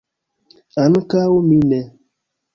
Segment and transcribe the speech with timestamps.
[0.83, 1.83] Ankaŭ mi ne.